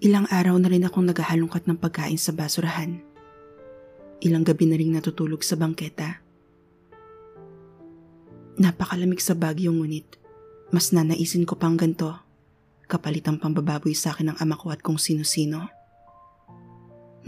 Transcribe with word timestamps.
Ilang 0.00 0.32
araw 0.32 0.56
na 0.56 0.72
rin 0.72 0.88
akong 0.88 1.04
naghahalongkat 1.12 1.68
ng 1.68 1.76
pagkain 1.76 2.16
sa 2.16 2.32
basurahan. 2.32 3.04
Ilang 4.24 4.48
gabi 4.48 4.64
na 4.64 4.80
rin 4.80 4.96
natutulog 4.96 5.44
sa 5.44 5.60
bangketa. 5.60 6.24
Napakalamig 8.56 9.20
sa 9.20 9.36
Baguio 9.36 9.72
ngunit 9.76 10.16
mas 10.72 10.96
nanaisin 10.96 11.44
ko 11.44 11.58
pang 11.60 11.76
ganto 11.76 12.16
kapalit 12.90 13.22
ang 13.28 13.38
pambababoy 13.38 13.94
sa 13.94 14.10
akin 14.10 14.34
ng 14.34 14.36
ama 14.42 14.56
ko 14.58 14.74
at 14.74 14.82
kung 14.82 14.98
sino-sino. 14.98 15.68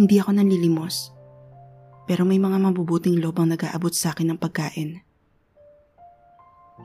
Hindi 0.00 0.16
ako 0.18 0.34
nanlilimos 0.34 1.14
pero 2.08 2.26
may 2.26 2.40
mga 2.40 2.56
mabubuting 2.56 3.20
loob 3.22 3.38
ang 3.38 3.54
nag-aabot 3.54 3.94
sa 3.94 4.10
akin 4.16 4.34
ng 4.34 4.38
pagkain. 4.40 5.04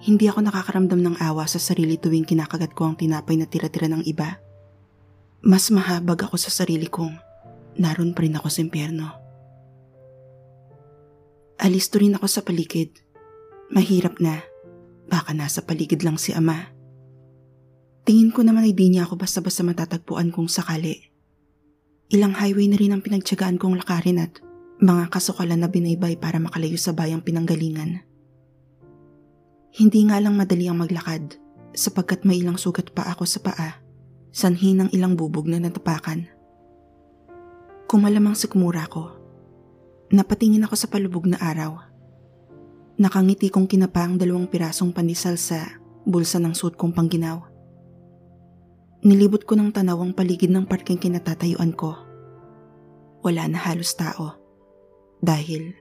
Hindi 0.04 0.30
ako 0.30 0.46
nakakaramdam 0.46 1.00
ng 1.00 1.16
awa 1.24 1.50
sa 1.50 1.58
sarili 1.58 1.98
tuwing 1.98 2.28
kinakagat 2.28 2.78
ko 2.78 2.86
ang 2.86 3.00
tinapay 3.00 3.34
na 3.40 3.50
tira-tira 3.50 3.90
ng 3.90 4.06
iba. 4.06 4.38
Mas 5.46 5.70
mahabag 5.70 6.26
ako 6.26 6.36
sa 6.42 6.50
sarili 6.50 6.90
kong 6.90 7.14
naroon 7.78 8.18
pa 8.18 8.26
rin 8.26 8.34
ako 8.34 8.50
sa 8.50 8.66
impyerno. 8.66 9.08
Alisto 11.62 12.02
rin 12.02 12.18
ako 12.18 12.26
sa 12.26 12.42
paligid. 12.42 12.94
Mahirap 13.70 14.18
na. 14.18 14.42
Baka 15.06 15.38
nasa 15.38 15.62
paligid 15.62 16.02
lang 16.02 16.18
si 16.18 16.34
ama. 16.34 16.74
Tingin 18.02 18.34
ko 18.34 18.42
naman 18.42 18.66
ay 18.66 18.74
di 18.74 18.90
niya 18.90 19.06
ako 19.06 19.20
basta-basta 19.20 19.62
matatagpuan 19.62 20.34
kung 20.34 20.50
sakali. 20.50 21.12
Ilang 22.10 22.34
highway 22.40 22.72
na 22.72 22.80
rin 22.80 22.96
ang 22.96 23.04
pinagtsagaan 23.04 23.60
kong 23.60 23.84
lakarin 23.84 24.24
at 24.24 24.40
mga 24.80 25.12
kasukalan 25.12 25.60
na 25.60 25.70
binaybay 25.70 26.16
para 26.18 26.40
makalayo 26.40 26.80
sa 26.80 26.96
bayang 26.96 27.22
pinanggalingan. 27.22 28.02
Hindi 29.76 30.02
nga 30.08 30.18
lang 30.18 30.34
madali 30.34 30.66
ang 30.66 30.82
maglakad 30.82 31.38
sapagkat 31.78 32.26
may 32.26 32.42
ilang 32.42 32.58
sugat 32.58 32.90
pa 32.96 33.06
ako 33.12 33.28
sa 33.28 33.44
paa 33.44 33.87
sanhi 34.38 34.78
ng 34.78 34.94
ilang 34.94 35.18
bubog 35.18 35.50
na 35.50 35.58
natapakan. 35.58 36.30
Kumalamang 37.90 38.38
sa 38.38 38.46
kumura 38.46 38.86
ko. 38.86 39.10
Napatingin 40.14 40.62
ako 40.62 40.78
sa 40.78 40.86
palubog 40.86 41.26
na 41.26 41.42
araw. 41.42 41.82
Nakangiti 43.02 43.50
kong 43.50 43.66
kinapa 43.66 44.06
ang 44.06 44.22
dalawang 44.22 44.46
pirasong 44.46 44.94
pandisal 44.94 45.42
sa 45.42 45.66
bulsa 46.06 46.38
ng 46.38 46.54
suot 46.54 46.78
kong 46.78 46.94
pangginaw. 46.94 47.42
Nilibot 49.02 49.42
ko 49.42 49.58
ng 49.58 49.74
tanaw 49.74 50.06
ang 50.06 50.14
paligid 50.14 50.54
ng 50.54 50.70
parking 50.70 51.02
kinatatayuan 51.02 51.74
ko. 51.74 51.98
Wala 53.26 53.50
na 53.50 53.58
halos 53.58 53.98
tao. 53.98 54.38
Dahil 55.18 55.74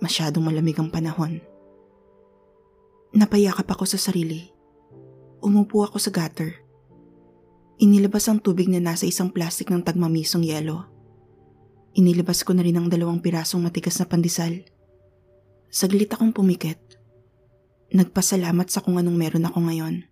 masyadong 0.00 0.48
malamig 0.48 0.80
ang 0.80 0.88
panahon. 0.88 1.44
Napayakap 3.12 3.68
ako 3.68 3.84
sa 3.84 4.00
sarili. 4.00 4.48
Umupo 5.44 5.84
ako 5.84 6.00
sa 6.00 6.08
gutter 6.08 6.67
Inilabas 7.78 8.26
ang 8.26 8.42
tubig 8.42 8.66
na 8.66 8.82
nasa 8.82 9.06
isang 9.06 9.30
plastik 9.30 9.70
ng 9.70 9.86
tagmamisong 9.86 10.42
yelo. 10.42 10.90
Inilabas 11.94 12.42
ko 12.42 12.50
na 12.50 12.66
rin 12.66 12.74
ang 12.74 12.90
dalawang 12.90 13.22
pirasong 13.22 13.62
matigas 13.62 14.02
na 14.02 14.06
pandesal. 14.10 14.66
Saglit 15.70 16.10
akong 16.10 16.34
pumikit. 16.34 16.98
Nagpasalamat 17.94 18.66
sa 18.66 18.82
kung 18.82 18.98
anong 18.98 19.14
meron 19.14 19.46
ako 19.46 19.70
ngayon. 19.70 20.10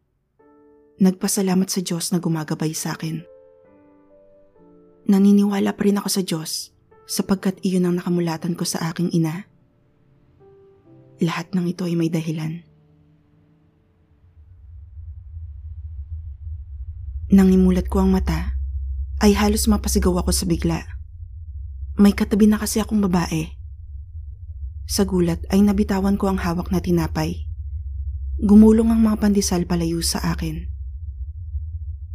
Nagpasalamat 1.03 1.67
sa 1.67 1.83
Diyos 1.83 2.14
na 2.14 2.22
gumagabay 2.22 2.70
sa 2.70 2.94
akin. 2.94 3.27
Naniniwala 5.11 5.75
pa 5.75 5.83
rin 5.91 5.98
ako 5.98 6.09
sa 6.09 6.22
Diyos 6.22 6.70
sapagkat 7.03 7.59
iyon 7.67 7.91
ang 7.91 7.98
nakamulatan 7.98 8.55
ko 8.55 8.62
sa 8.62 8.94
aking 8.94 9.11
ina. 9.11 9.50
Lahat 11.19 11.50
ng 11.50 11.66
ito 11.66 11.83
ay 11.83 11.98
may 11.98 12.15
dahilan. 12.15 12.62
Nang 17.26 17.50
imulat 17.50 17.91
ko 17.91 18.06
ang 18.06 18.14
mata, 18.14 18.54
ay 19.19 19.34
halos 19.34 19.66
mapasigaw 19.66 20.22
ako 20.22 20.31
sa 20.31 20.47
bigla. 20.47 20.78
May 21.98 22.14
katabi 22.14 22.47
na 22.47 22.60
kasi 22.60 22.78
akong 22.78 23.03
babae. 23.03 23.50
Sa 24.87 25.03
gulat 25.03 25.42
ay 25.50 25.66
nabitawan 25.66 26.15
ko 26.15 26.31
ang 26.31 26.38
hawak 26.38 26.70
na 26.70 26.78
tinapay. 26.78 27.50
Gumulong 28.38 28.94
ang 28.94 29.03
mga 29.03 29.19
pandesal 29.19 29.66
palayo 29.66 29.98
sa 30.06 30.22
akin. 30.36 30.70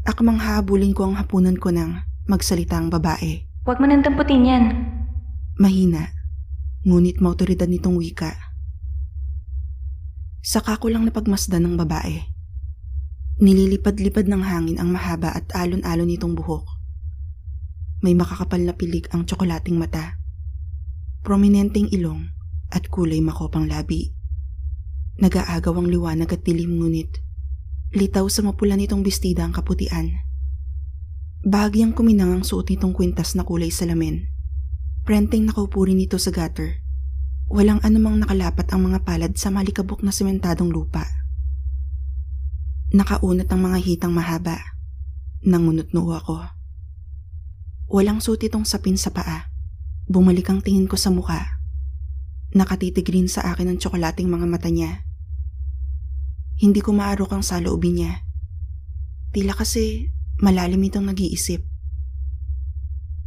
Akmang 0.07 0.39
hahabulin 0.39 0.95
ko 0.95 1.11
ang 1.11 1.19
hapunan 1.19 1.59
ko 1.59 1.75
ng 1.75 1.91
magsalita 2.31 2.79
ang 2.79 2.87
babae. 2.87 3.43
Huwag 3.67 3.83
mo 3.83 3.85
nang 3.91 4.05
tamputin 4.05 4.47
yan. 4.47 4.65
Mahina, 5.59 6.07
ngunit 6.87 7.19
mautoridad 7.19 7.67
nitong 7.67 7.99
wika. 7.99 8.31
Saka 10.39 10.79
ko 10.79 10.87
lang 10.87 11.03
napagmasdan 11.03 11.67
ng 11.67 11.75
babae. 11.75 12.30
Nililipad-lipad 13.41 14.29
ng 14.29 14.45
hangin 14.45 14.77
ang 14.77 14.93
mahaba 14.93 15.33
at 15.33 15.49
alon-alon 15.57 16.13
nitong 16.13 16.37
buhok. 16.37 16.63
May 18.05 18.13
makakapal 18.13 18.61
na 18.61 18.77
pilik 18.77 19.09
ang 19.09 19.25
tsokolating 19.25 19.81
mata. 19.81 20.21
Prominenteng 21.25 21.89
ilong 21.89 22.29
at 22.69 22.85
kulay 22.93 23.17
makopang 23.17 23.65
labi. 23.65 24.13
Nagaagaw 25.17 25.73
ang 25.73 25.89
liwanag 25.89 26.29
at 26.29 26.45
dilim 26.45 26.77
ngunit 26.77 27.31
litaw 27.91 28.23
sa 28.31 28.39
mapula 28.39 28.79
nitong 28.79 29.03
bestida 29.03 29.43
ang 29.43 29.51
kaputian. 29.51 30.15
Bahagyang 31.43 31.91
kuminang 31.91 32.31
ang 32.31 32.43
suot 32.47 32.71
nitong 32.71 32.95
kwintas 32.95 33.35
na 33.35 33.43
kulay 33.43 33.67
salamin. 33.67 34.31
Prenteng 35.03 35.43
nakaupo 35.43 35.83
rin 35.83 35.99
ito 35.99 36.15
sa 36.15 36.31
gutter. 36.31 36.79
Walang 37.51 37.83
anumang 37.83 38.23
nakalapat 38.23 38.71
ang 38.71 38.87
mga 38.87 39.03
palad 39.03 39.33
sa 39.35 39.51
malikabok 39.51 40.07
na 40.07 40.15
sementadong 40.15 40.71
lupa. 40.71 41.03
Nakaunat 42.91 43.47
ang 43.47 43.63
mga 43.63 43.79
hitang 43.87 44.11
mahaba. 44.11 44.59
Nangunot-noo 45.47 46.11
ako. 46.11 46.43
Walang 47.87 48.19
suot 48.19 48.43
itong 48.43 48.67
sapin 48.67 48.99
sa 48.99 49.15
paa. 49.15 49.47
Bumalik 50.11 50.51
ang 50.51 50.59
tingin 50.59 50.91
ko 50.91 50.99
sa 50.99 51.07
muka. 51.07 51.39
Nakatitig 52.51 53.07
rin 53.07 53.31
sa 53.31 53.47
akin 53.47 53.71
ang 53.71 53.77
tsokolating 53.79 54.27
mga 54.27 54.43
mata 54.43 54.67
niya. 54.67 55.07
Hindi 56.59 56.83
ko 56.83 56.91
maarok 56.91 57.31
ang 57.31 57.47
saloobin 57.47 57.95
niya. 57.95 58.27
Tila 59.31 59.55
kasi 59.55 60.11
malalim 60.43 60.83
itong 60.83 61.07
nag-iisip. 61.07 61.63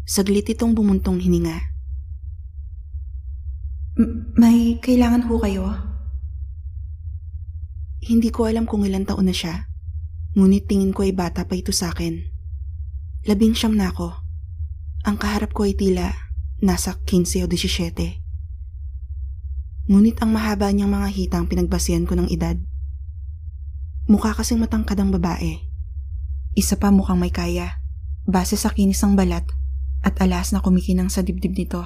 Saglit 0.05 0.45
itong 0.53 0.77
bumuntong 0.77 1.25
hininga. 1.25 1.57
M- 3.97 4.37
may 4.37 4.77
kailangan 4.77 5.25
ho 5.25 5.41
kayo? 5.41 5.94
Hindi 8.05 8.29
ko 8.29 8.45
alam 8.45 8.69
kung 8.69 8.85
ilang 8.85 9.09
taon 9.09 9.25
na 9.25 9.33
siya. 9.33 9.65
Ngunit 10.37 10.69
tingin 10.69 10.93
ko 10.93 11.09
ay 11.09 11.17
bata 11.17 11.49
pa 11.49 11.57
ito 11.57 11.73
sa 11.73 11.89
akin. 11.89 12.21
Labing 13.25 13.57
siyam 13.57 13.73
na 13.73 13.89
ako. 13.89 14.13
Ang 15.09 15.17
kaharap 15.17 15.57
ko 15.57 15.65
ay 15.65 15.73
tila 15.73 16.13
nasa 16.61 17.01
15 17.09 17.45
o 17.45 17.47
17. 17.49 19.89
Ngunit 19.89 20.17
ang 20.21 20.37
mahaba 20.37 20.69
niyang 20.69 20.93
mga 20.93 21.09
hitang 21.17 21.49
pinagbasihan 21.49 22.05
ko 22.05 22.13
ng 22.17 22.29
edad. 22.29 22.61
Mukha 24.05 24.37
kasing 24.37 24.61
matangkad 24.61 25.01
ang 25.01 25.09
babae. 25.09 25.65
Isa 26.53 26.77
pa 26.77 26.93
mukhang 26.93 27.17
may 27.17 27.33
kaya, 27.33 27.81
base 28.29 28.61
sa 28.61 28.69
kinis 28.69 29.01
ng 29.01 29.17
balat 29.17 29.49
at 30.05 30.21
alas 30.21 30.53
na 30.53 30.61
kumikinang 30.61 31.09
sa 31.09 31.25
dibdib 31.25 31.57
nito. 31.57 31.81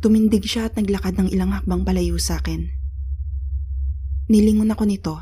Tumindig 0.00 0.48
siya 0.48 0.72
at 0.72 0.80
naglakad 0.80 1.20
ng 1.20 1.28
ilang 1.28 1.52
hakbang 1.52 1.84
palayo 1.84 2.16
sa 2.16 2.40
akin. 2.40 2.83
Nilingon 4.24 4.72
ako 4.72 4.88
nito 4.88 5.14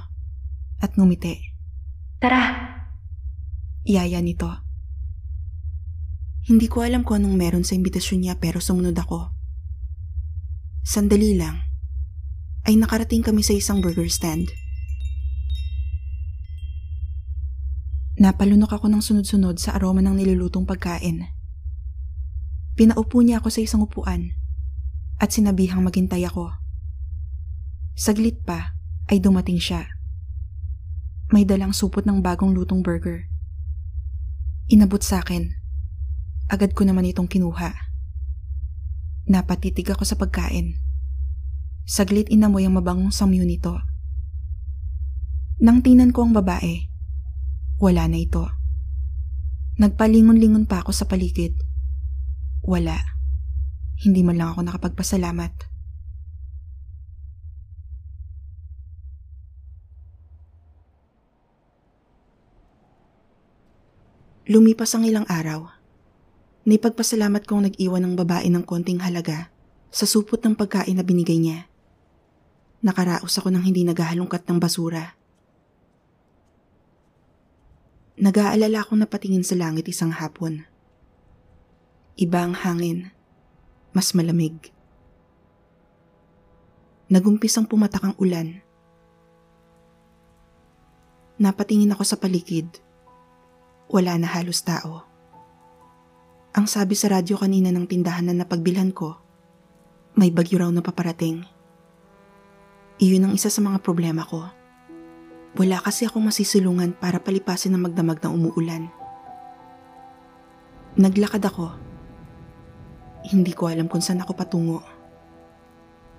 at 0.78 0.94
ngumiti. 0.94 1.34
Tara! 2.22 2.54
Iyaya 3.82 4.22
nito. 4.22 4.46
Hindi 6.46 6.70
ko 6.70 6.86
alam 6.86 7.02
kung 7.02 7.18
anong 7.18 7.34
meron 7.34 7.66
sa 7.66 7.74
imbitasyon 7.74 8.22
niya 8.22 8.34
pero 8.38 8.62
sumunod 8.62 8.94
ako. 8.94 9.34
Sandali 10.86 11.34
lang, 11.34 11.66
ay 12.62 12.78
nakarating 12.78 13.26
kami 13.26 13.42
sa 13.42 13.58
isang 13.58 13.82
burger 13.82 14.06
stand. 14.06 14.50
Napalunok 18.22 18.78
ako 18.78 18.86
ng 18.86 19.02
sunod-sunod 19.02 19.58
sa 19.58 19.74
aroma 19.74 19.98
ng 19.98 20.14
nilulutong 20.14 20.62
pagkain. 20.62 21.26
Pinaupo 22.78 23.18
niya 23.18 23.42
ako 23.42 23.50
sa 23.50 23.66
isang 23.66 23.82
upuan 23.82 24.30
at 25.18 25.34
sinabihang 25.34 25.82
maghintay 25.82 26.22
ako. 26.22 26.54
Saglit 27.98 28.46
pa 28.46 28.78
ay 29.12 29.20
dumating 29.20 29.60
siya. 29.60 29.92
May 31.28 31.44
dalang 31.44 31.76
supot 31.76 32.08
ng 32.08 32.24
bagong 32.24 32.56
lutong 32.56 32.80
burger. 32.80 33.28
Inabot 34.72 35.04
sa 35.04 35.20
akin. 35.20 35.52
Agad 36.48 36.72
ko 36.72 36.88
naman 36.88 37.04
itong 37.04 37.28
kinuha. 37.28 37.76
Napatitig 39.28 39.84
ako 39.92 40.08
sa 40.08 40.16
pagkain. 40.16 40.80
Saglit 41.84 42.32
inamoy 42.32 42.64
ang 42.64 42.80
mabangong 42.80 43.12
samyo 43.12 43.44
nito. 43.44 43.76
Nang 45.60 45.84
tinan 45.84 46.16
ko 46.16 46.24
ang 46.24 46.32
babae, 46.32 46.88
wala 47.76 48.08
na 48.08 48.16
ito. 48.16 48.48
Nagpalingon-lingon 49.76 50.64
pa 50.64 50.80
ako 50.80 50.96
sa 50.96 51.04
paligid. 51.04 51.52
Wala. 52.64 52.96
Hindi 54.00 54.24
man 54.24 54.40
lang 54.40 54.56
ako 54.56 54.64
nakapagpasalamat. 54.64 55.71
Lumipas 64.42 64.90
ang 64.98 65.06
ilang 65.06 65.22
araw. 65.30 65.70
Naipagpasalamat 66.66 67.46
kong 67.46 67.70
nag-iwan 67.70 68.02
ng 68.02 68.14
babae 68.18 68.50
ng 68.50 68.66
konting 68.66 68.98
halaga 68.98 69.54
sa 69.94 70.02
supot 70.02 70.42
ng 70.42 70.58
pagkain 70.58 70.98
na 70.98 71.06
binigay 71.06 71.38
niya. 71.38 71.70
Nakaraos 72.82 73.38
ako 73.38 73.54
ng 73.54 73.62
hindi 73.62 73.86
naghahalongkat 73.86 74.42
ng 74.50 74.58
basura. 74.58 75.14
Nag-aalala 78.18 78.82
akong 78.82 78.98
napatingin 78.98 79.46
sa 79.46 79.54
langit 79.54 79.86
isang 79.86 80.10
hapon. 80.10 80.66
Iba 82.18 82.42
ang 82.42 82.58
hangin. 82.58 83.14
Mas 83.94 84.10
malamig. 84.10 84.74
Nagumpisang 87.06 87.70
pumatak 87.70 88.02
ang 88.02 88.18
ulan. 88.18 88.58
Napatingin 91.38 91.94
ako 91.94 92.02
sa 92.02 92.18
paligid. 92.18 92.82
Wala 93.92 94.16
na 94.16 94.24
halos 94.24 94.64
tao. 94.64 95.04
Ang 96.56 96.64
sabi 96.64 96.96
sa 96.96 97.12
radyo 97.12 97.36
kanina 97.36 97.68
ng 97.68 97.84
tindahan 97.84 98.24
na 98.24 98.32
napagbilhan 98.32 98.88
ko, 98.88 99.20
may 100.16 100.32
bagyo 100.32 100.64
raw 100.64 100.72
na 100.72 100.80
paparating. 100.80 101.44
Iyon 102.96 103.28
ang 103.28 103.32
isa 103.36 103.52
sa 103.52 103.60
mga 103.60 103.84
problema 103.84 104.24
ko. 104.24 104.48
Wala 105.60 105.84
kasi 105.84 106.08
akong 106.08 106.24
masisilungan 106.24 106.96
para 106.96 107.20
palipasin 107.20 107.76
ang 107.76 107.84
magdamag 107.84 108.24
na 108.24 108.32
umuulan. 108.32 108.88
Naglakad 110.96 111.44
ako. 111.44 111.76
Hindi 113.28 113.52
ko 113.52 113.68
alam 113.68 113.92
kung 113.92 114.00
saan 114.00 114.24
ako 114.24 114.32
patungo. 114.32 114.80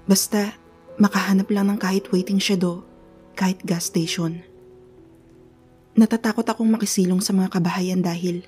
Basta, 0.06 0.54
makahanap 1.02 1.50
lang 1.50 1.74
ng 1.74 1.82
kahit 1.82 2.06
waiting 2.14 2.38
shadow, 2.38 2.86
kahit 3.34 3.58
gas 3.66 3.90
station. 3.90 4.53
Natatakot 5.94 6.42
akong 6.42 6.66
makisilong 6.74 7.22
sa 7.22 7.38
mga 7.38 7.54
kabahayan 7.54 8.02
dahil 8.02 8.42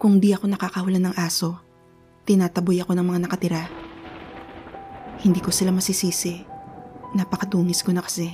kung 0.00 0.16
di 0.16 0.32
ako 0.32 0.48
nakakahulan 0.48 1.04
ng 1.04 1.14
aso, 1.20 1.60
tinataboy 2.24 2.80
ako 2.80 2.96
ng 2.96 3.04
mga 3.04 3.20
nakatira. 3.28 3.64
Hindi 5.20 5.44
ko 5.44 5.52
sila 5.52 5.76
masisisi. 5.76 6.40
Napakadungis 7.12 7.84
ko 7.84 7.92
na 7.92 8.00
kasi. 8.00 8.32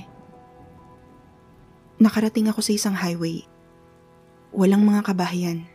Nakarating 1.99 2.47
ako 2.47 2.63
sa 2.63 2.71
isang 2.71 2.95
highway. 2.95 3.43
Walang 4.55 4.87
mga 4.87 5.11
kabahayan. 5.11 5.67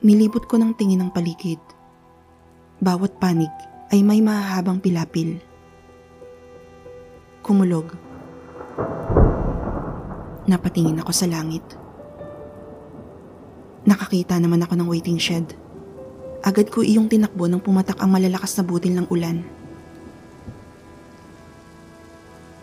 Nilibot 0.00 0.48
ko 0.48 0.56
ng 0.56 0.72
tingin 0.72 1.04
ng 1.04 1.12
paligid. 1.12 1.60
Bawat 2.80 3.12
panig 3.20 3.52
ay 3.92 4.00
may 4.00 4.24
mahahabang 4.24 4.80
pilapil. 4.80 5.36
Kumulog. 7.44 8.05
Napatingin 10.46 11.02
ako 11.02 11.12
sa 11.14 11.26
langit. 11.26 11.62
Nakakita 13.86 14.38
naman 14.38 14.62
ako 14.62 14.74
ng 14.78 14.88
waiting 14.90 15.18
shed. 15.18 15.54
Agad 16.42 16.70
ko 16.70 16.86
iyong 16.86 17.10
tinakbo 17.10 17.50
nang 17.50 17.62
pumatak 17.62 17.98
ang 17.98 18.14
malalakas 18.14 18.54
na 18.58 18.62
butil 18.62 18.94
ng 18.94 19.06
ulan. 19.10 19.42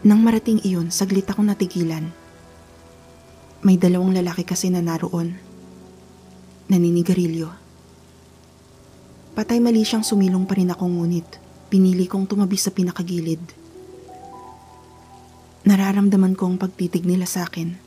Nang 0.03 0.19
marating 0.19 0.59
iyon, 0.63 0.91
saglit 0.91 1.27
akong 1.27 1.47
natigilan. 1.47 2.11
May 3.63 3.79
dalawang 3.79 4.11
lalaki 4.11 4.43
kasi 4.43 4.67
na 4.67 4.83
naroon. 4.83 5.35
Naninigarilyo. 6.67 7.47
Patay 9.35 9.63
mali 9.63 9.87
siyang 9.87 10.03
sumilong 10.03 10.43
pa 10.43 10.59
rin 10.59 10.71
ako 10.71 10.83
ngunit 10.87 11.43
pinili 11.73 12.05
kong 12.05 12.29
tumabi 12.29 12.53
sa 12.53 12.69
pinakagilid. 12.69 13.62
Nararamdaman 15.63 16.35
ko 16.35 16.51
ang 16.51 16.59
pagtitig 16.59 17.07
nila 17.07 17.23
sa 17.23 17.47
akin. 17.47 17.79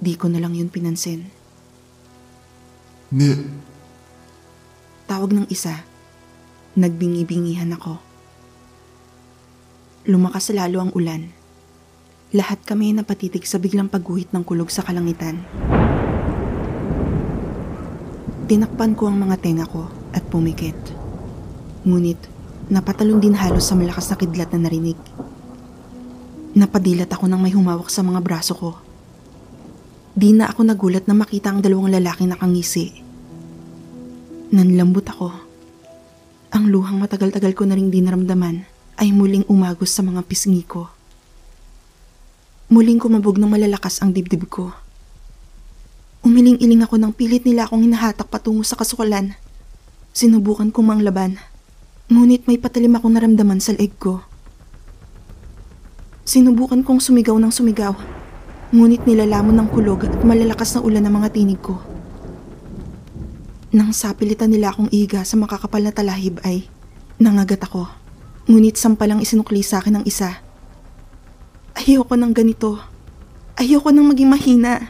Di 0.00 0.16
ko 0.16 0.32
na 0.32 0.40
lang 0.40 0.56
yun 0.56 0.72
pinansin. 0.72 1.28
Ni, 3.12 3.36
Tawag 5.04 5.34
ng 5.36 5.44
isa. 5.52 5.84
Nagbingi-bingihan 6.80 7.68
ako. 7.76 8.00
Lumakas 10.08 10.48
lalo 10.56 10.80
ang 10.80 10.94
ulan. 10.96 11.28
Lahat 12.32 12.62
kami 12.64 12.96
napatitig 12.96 13.44
sa 13.44 13.60
biglang 13.60 13.92
pagguhit 13.92 14.32
ng 14.32 14.40
kulog 14.40 14.72
sa 14.72 14.80
kalangitan. 14.80 15.44
Tinakpan 18.48 18.96
ko 18.96 19.12
ang 19.12 19.20
mga 19.20 19.36
tenga 19.42 19.66
ko 19.68 19.90
at 20.16 20.24
pumikit. 20.32 20.78
Ngunit 21.84 22.22
napatalon 22.72 23.20
din 23.20 23.36
halos 23.36 23.68
sa 23.68 23.76
malakas 23.76 24.08
na 24.08 24.16
kidlat 24.16 24.48
na 24.56 24.64
narinig. 24.64 24.96
Napadilat 26.50 27.06
ako 27.14 27.30
nang 27.30 27.38
may 27.38 27.54
humawak 27.54 27.86
sa 27.86 28.02
mga 28.02 28.18
braso 28.26 28.58
ko. 28.58 28.74
Di 30.10 30.34
na 30.34 30.50
ako 30.50 30.66
nagulat 30.66 31.06
na 31.06 31.14
makita 31.14 31.54
ang 31.54 31.62
dalawang 31.62 31.94
lalaking 31.94 32.34
nakangisi. 32.34 32.90
Nanlambot 34.50 35.06
ako. 35.06 35.30
Ang 36.50 36.64
luhang 36.74 36.98
matagal-tagal 36.98 37.54
ko 37.54 37.62
na 37.62 37.78
ring 37.78 37.94
dinaramdaman 37.94 38.66
ay 38.98 39.14
muling 39.14 39.46
umagos 39.46 39.94
sa 39.94 40.02
mga 40.02 40.26
pisngi 40.26 40.66
ko. 40.66 40.90
Muling 42.66 42.98
kumabog 42.98 43.38
ng 43.38 43.46
malalakas 43.46 44.02
ang 44.02 44.10
dibdib 44.10 44.50
ko. 44.50 44.74
Umiling-iling 46.26 46.82
ako 46.82 46.98
nang 46.98 47.14
pilit 47.14 47.46
nila 47.46 47.70
akong 47.70 47.86
hinahatak 47.86 48.26
patungo 48.26 48.66
sa 48.66 48.74
kasukalan. 48.74 49.38
Sinubukan 50.10 50.74
kong 50.74 50.98
manglaban. 50.98 51.38
Ngunit 52.10 52.50
may 52.50 52.58
patalim 52.58 52.98
akong 52.98 53.14
naramdaman 53.14 53.62
sa 53.62 53.70
leeg 53.70 53.94
ko. 54.02 54.26
Sinubukan 56.30 56.86
kong 56.86 57.02
sumigaw 57.02 57.34
ng 57.42 57.50
sumigaw. 57.50 57.90
Ngunit 58.70 59.02
nilalamon 59.02 59.50
ng 59.50 59.66
kulog 59.74 60.06
at 60.06 60.14
malalakas 60.22 60.78
na 60.78 60.86
ulan 60.86 61.02
ng 61.02 61.14
mga 61.18 61.28
tinig 61.34 61.58
ko. 61.58 61.82
Nang 63.74 63.90
sapilitan 63.90 64.54
nila 64.54 64.70
akong 64.70 64.86
iga 64.94 65.26
sa 65.26 65.34
makakapal 65.34 65.82
na 65.82 65.90
talahib 65.90 66.38
ay 66.46 66.70
nangagat 67.18 67.66
ako. 67.66 67.90
Ngunit 68.46 68.78
sampalang 68.78 69.18
isinukli 69.18 69.66
sa 69.66 69.82
akin 69.82 69.98
ng 69.98 70.04
isa. 70.06 70.38
Ayoko 71.74 72.14
ng 72.14 72.30
ganito. 72.30 72.78
Ayoko 73.58 73.90
nang 73.90 74.06
maging 74.06 74.30
mahina. 74.30 74.86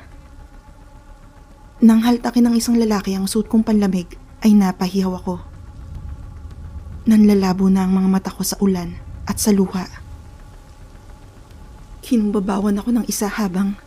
Nang 1.81 2.05
haltakin 2.05 2.53
ng 2.53 2.60
isang 2.60 2.76
lalaki 2.76 3.17
ang 3.17 3.24
suot 3.24 3.48
kong 3.48 3.65
panlamig 3.65 4.12
ay 4.44 4.53
napahihaw 4.53 5.17
ako. 5.17 5.41
Nanlalabo 7.08 7.72
na 7.72 7.88
ang 7.88 7.96
mga 7.96 8.08
mata 8.12 8.29
ko 8.29 8.44
sa 8.44 8.60
ulan 8.60 8.93
at 9.24 9.41
sa 9.41 9.56
luha. 9.56 9.99
Kinumbabawan 12.10 12.74
ako 12.74 12.90
ng 12.90 13.06
isa 13.06 13.31
habang 13.31 13.79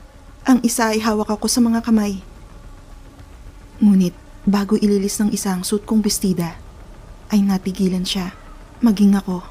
ang 0.47 0.63
isa 0.63 0.95
ay 0.95 1.03
hawak 1.03 1.27
ako 1.27 1.51
sa 1.51 1.59
mga 1.59 1.83
kamay. 1.83 2.23
Ngunit 3.83 4.15
bago 4.47 4.79
ililis 4.79 5.19
ng 5.19 5.35
isa 5.35 5.51
ang 5.51 5.67
suit 5.67 5.83
kong 5.83 5.99
bestida, 5.99 6.55
ay 7.35 7.43
natigilan 7.43 8.07
siya, 8.07 8.31
maging 8.79 9.19
ako. 9.19 9.43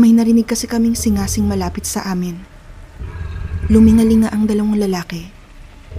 May 0.00 0.16
narinig 0.16 0.48
kasi 0.48 0.64
kaming 0.64 0.96
singasing 0.96 1.44
malapit 1.44 1.84
sa 1.84 2.08
amin. 2.08 2.40
Lumingalinga 3.68 4.32
ang 4.32 4.48
dalawang 4.48 4.80
lalaki. 4.80 5.28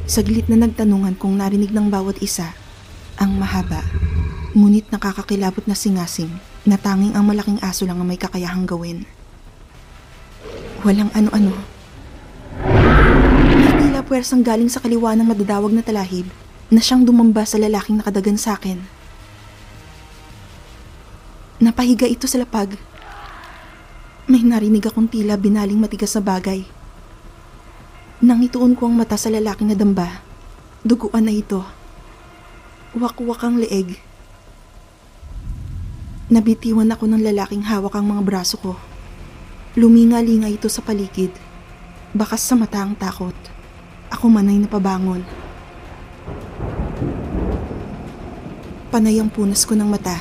Saglit 0.10 0.50
na 0.50 0.58
nagtanungan 0.58 1.14
kung 1.14 1.38
narinig 1.38 1.70
ng 1.70 1.94
bawat 1.94 2.26
isa 2.26 2.58
ang 3.22 3.38
mahaba, 3.38 3.86
ngunit 4.58 4.90
nakakakilabot 4.90 5.62
na 5.70 5.78
singasing 5.78 6.42
na 6.66 6.82
tanging 6.82 7.14
ang 7.14 7.30
malaking 7.30 7.62
aso 7.62 7.86
lang 7.86 8.02
ang 8.02 8.10
may 8.10 8.18
kakayahang 8.18 8.66
gawin. 8.66 9.06
Walang 10.86 11.10
ano-ano. 11.18 11.50
Tila 13.82 14.06
puwersang 14.06 14.46
galing 14.46 14.70
sa 14.70 14.78
kaliwa 14.78 15.18
ng 15.18 15.26
madadawag 15.26 15.74
na 15.74 15.82
talahib 15.82 16.30
na 16.70 16.78
siyang 16.78 17.02
dumamba 17.02 17.42
sa 17.42 17.58
lalaking 17.58 17.98
nakadagan 17.98 18.38
sa 18.38 18.54
akin. 18.54 18.86
Napahiga 21.58 22.06
ito 22.06 22.30
sa 22.30 22.38
lapag. 22.38 22.78
May 24.30 24.46
narinig 24.46 24.86
akong 24.86 25.10
tila 25.10 25.42
binaling 25.42 25.82
matigas 25.82 26.14
na 26.14 26.22
bagay. 26.22 26.70
Nang 28.22 28.46
ituon 28.46 28.78
ko 28.78 28.86
ang 28.86 28.94
mata 28.94 29.18
sa 29.18 29.34
lalaking 29.34 29.74
nadamba, 29.74 30.22
duguan 30.86 31.26
na 31.26 31.34
ito. 31.34 31.66
Wakwak 32.94 33.42
ang 33.42 33.58
leeg. 33.58 33.98
Nabitiwan 36.30 36.94
ako 36.94 37.10
ng 37.10 37.26
lalaking 37.26 37.66
hawak 37.66 37.98
ang 37.98 38.06
mga 38.06 38.22
braso 38.22 38.62
ko. 38.62 38.78
Luminga-linga 39.76 40.48
ito 40.48 40.72
sa 40.72 40.80
paligid. 40.80 41.36
Bakas 42.16 42.48
sa 42.48 42.56
mata 42.56 42.80
ang 42.80 42.96
takot. 42.96 43.36
Ako 44.08 44.32
man 44.32 44.48
ay 44.48 44.64
napabangon. 44.64 45.20
Panay 48.88 49.20
ang 49.20 49.28
punas 49.28 49.68
ko 49.68 49.76
ng 49.76 49.92
mata 49.92 50.16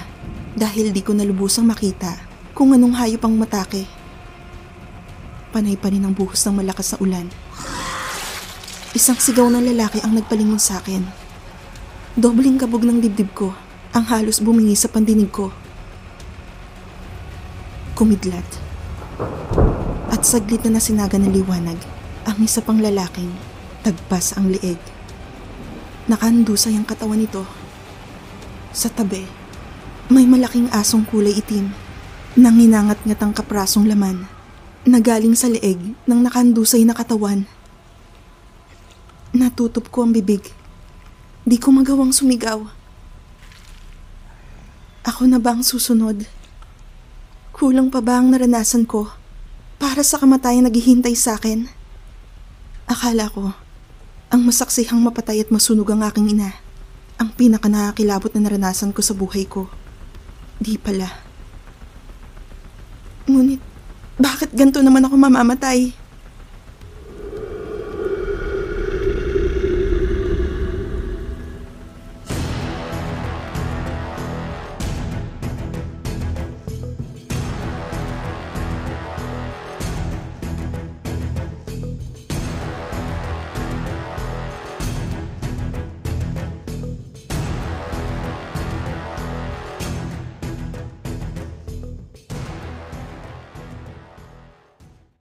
dahil 0.59 0.91
di 0.91 0.99
ko 1.07 1.15
nalubusang 1.15 1.71
makita 1.71 2.19
kung 2.51 2.75
anong 2.75 2.99
hayop 2.99 3.23
ang 3.23 3.39
matake. 3.39 3.87
Panay 5.55 5.79
pa 5.79 5.87
rin 5.87 6.03
ang 6.03 6.11
buhos 6.11 6.43
ng 6.43 6.59
malakas 6.59 6.91
na 6.91 6.99
ulan. 6.99 7.27
Isang 8.91 9.23
sigaw 9.23 9.47
ng 9.55 9.71
lalaki 9.71 10.03
ang 10.03 10.19
nagpalingon 10.19 10.59
sa 10.59 10.83
akin. 10.83 11.07
Dobling 12.19 12.59
kabog 12.59 12.83
ng 12.83 12.99
dibdib 12.99 13.31
ko 13.31 13.55
ang 13.95 14.03
halos 14.11 14.43
bumingi 14.43 14.75
sa 14.75 14.91
pandinig 14.91 15.31
ko. 15.31 15.55
Kumidlat. 17.95 18.64
At 20.11 20.27
saglit 20.27 20.67
na 20.67 20.79
nasinaga 20.79 21.19
ng 21.19 21.31
liwanag 21.31 21.79
ang 22.25 22.39
isa 22.43 22.65
pang 22.65 22.81
lalaking 22.81 23.31
tagpas 23.85 24.35
ang 24.35 24.51
lieg. 24.51 24.81
Nakandusay 26.09 26.75
ang 26.75 26.89
katawan 26.89 27.21
nito. 27.21 27.45
Sa 28.75 28.91
tabi, 28.91 29.25
may 30.11 30.27
malaking 30.27 30.69
asong 30.75 31.07
kulay 31.07 31.37
itim. 31.37 31.71
Nanginangat-ngat 32.35 33.21
ang 33.23 33.33
kaprasong 33.33 33.87
laman 33.87 34.27
na 34.85 34.99
galing 35.01 35.33
sa 35.33 35.49
leeg 35.49 35.97
ng 36.05 36.21
nakandusay 36.21 36.83
na 36.85 36.93
katawan. 36.93 37.47
Natutup 39.33 39.89
ko 39.89 40.05
ang 40.05 40.13
bibig. 40.13 40.43
Di 41.47 41.57
ko 41.57 41.73
magawang 41.73 42.13
sumigaw. 42.13 42.67
Ako 45.05 45.29
na 45.29 45.37
ba 45.37 45.57
ang 45.57 45.65
susunod? 45.65 46.25
Kulang 47.55 47.87
pa 47.87 48.03
ba 48.03 48.19
ang 48.19 48.35
naranasan 48.35 48.83
ko 48.83 49.15
para 49.79 50.03
sa 50.03 50.19
kamatayang 50.19 50.67
naghihintay 50.67 51.15
sa 51.15 51.39
akin? 51.39 51.71
Akala 52.91 53.31
ko, 53.31 53.55
ang 54.27 54.43
masaksihang 54.43 54.99
mapatay 54.99 55.39
at 55.39 55.55
masunog 55.55 55.87
ang 55.95 56.03
aking 56.03 56.35
ina. 56.35 56.51
Ang 57.15 57.31
pinaka 57.31 57.71
nakakilabot 57.71 58.35
na 58.35 58.51
naranasan 58.51 58.91
ko 58.91 59.07
sa 59.07 59.15
buhay 59.15 59.47
ko. 59.47 59.71
Di 60.59 60.75
pala. 60.83 61.07
Ngunit, 63.31 63.63
bakit 64.19 64.51
ganito 64.51 64.83
naman 64.83 65.07
ako 65.07 65.15
mamamatay? 65.15 65.95